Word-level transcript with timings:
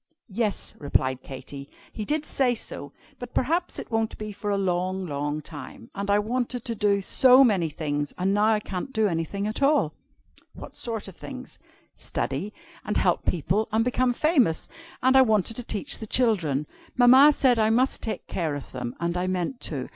"Yes," 0.33 0.73
replied 0.79 1.21
Katy, 1.21 1.69
"he 1.93 2.05
did 2.05 2.25
say 2.25 2.55
so. 2.55 2.91
But 3.19 3.35
perhaps 3.35 3.77
it 3.77 3.91
won't 3.91 4.17
be 4.17 4.31
for 4.31 4.49
a 4.49 4.57
long, 4.57 5.05
long 5.05 5.43
time. 5.43 5.91
And 5.93 6.09
I 6.09 6.17
wanted 6.17 6.65
to 6.65 6.73
do 6.73 7.01
so 7.01 7.43
many 7.43 7.69
things. 7.69 8.11
And 8.17 8.33
now 8.33 8.45
I 8.51 8.59
can't 8.59 8.91
do 8.93 9.07
anything 9.07 9.45
at 9.45 9.61
all!" 9.61 9.93
"What 10.55 10.75
sort 10.75 11.07
of 11.07 11.15
things?" 11.15 11.59
"Study, 11.97 12.51
and 12.83 12.97
help 12.97 13.25
people, 13.27 13.67
and 13.71 13.85
become 13.85 14.11
famous. 14.11 14.67
And 15.03 15.15
I 15.15 15.21
wanted 15.21 15.55
to 15.57 15.63
teach 15.63 15.99
the 15.99 16.07
children. 16.07 16.65
Mamma 16.97 17.31
said 17.31 17.59
I 17.59 17.69
must 17.69 18.01
take 18.01 18.25
care 18.25 18.55
of 18.55 18.71
them, 18.71 18.95
and 18.99 19.15
I 19.15 19.27
meant 19.27 19.59
to. 19.69 19.87